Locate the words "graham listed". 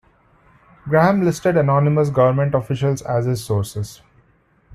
0.85-1.55